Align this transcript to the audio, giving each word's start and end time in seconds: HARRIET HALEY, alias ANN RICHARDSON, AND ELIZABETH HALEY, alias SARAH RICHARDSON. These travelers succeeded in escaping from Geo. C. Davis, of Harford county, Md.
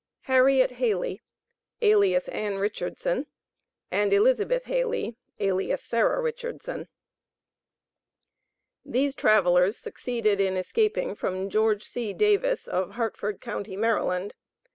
HARRIET 0.21 0.71
HALEY, 0.71 1.21
alias 1.83 2.27
ANN 2.29 2.57
RICHARDSON, 2.57 3.27
AND 3.91 4.11
ELIZABETH 4.11 4.63
HALEY, 4.63 5.15
alias 5.39 5.83
SARAH 5.83 6.21
RICHARDSON. 6.23 6.87
These 8.83 9.13
travelers 9.13 9.77
succeeded 9.77 10.39
in 10.41 10.57
escaping 10.57 11.13
from 11.13 11.51
Geo. 11.51 11.77
C. 11.77 12.13
Davis, 12.15 12.67
of 12.67 12.93
Harford 12.93 13.41
county, 13.41 13.77
Md. 13.77 14.31